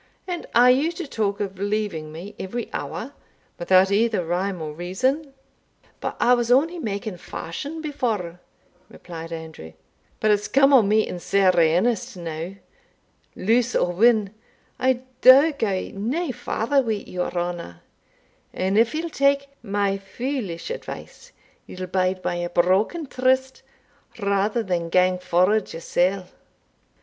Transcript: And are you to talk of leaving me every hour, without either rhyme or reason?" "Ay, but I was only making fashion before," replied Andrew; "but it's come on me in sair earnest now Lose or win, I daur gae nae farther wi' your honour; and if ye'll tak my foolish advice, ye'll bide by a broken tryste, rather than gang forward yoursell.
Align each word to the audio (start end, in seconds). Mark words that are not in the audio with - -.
And 0.27 0.47
are 0.55 0.71
you 0.71 0.91
to 0.93 1.05
talk 1.05 1.39
of 1.39 1.59
leaving 1.59 2.11
me 2.11 2.33
every 2.39 2.71
hour, 2.73 3.13
without 3.59 3.91
either 3.91 4.25
rhyme 4.25 4.59
or 4.59 4.73
reason?" 4.73 5.27
"Ay, 5.27 5.87
but 5.99 6.17
I 6.19 6.33
was 6.33 6.51
only 6.51 6.79
making 6.79 7.17
fashion 7.17 7.81
before," 7.81 8.39
replied 8.89 9.31
Andrew; 9.31 9.73
"but 10.19 10.31
it's 10.31 10.47
come 10.47 10.73
on 10.73 10.87
me 10.87 11.07
in 11.07 11.19
sair 11.19 11.51
earnest 11.55 12.17
now 12.17 12.53
Lose 13.35 13.75
or 13.75 13.91
win, 13.93 14.33
I 14.79 15.01
daur 15.21 15.51
gae 15.51 15.91
nae 15.91 16.31
farther 16.31 16.81
wi' 16.81 17.03
your 17.05 17.31
honour; 17.37 17.83
and 18.53 18.79
if 18.79 18.95
ye'll 18.95 19.11
tak 19.11 19.49
my 19.61 19.99
foolish 19.99 20.71
advice, 20.71 21.31
ye'll 21.67 21.85
bide 21.85 22.23
by 22.23 22.37
a 22.37 22.49
broken 22.49 23.05
tryste, 23.05 23.61
rather 24.17 24.63
than 24.63 24.89
gang 24.89 25.19
forward 25.19 25.71
yoursell. 25.71 26.25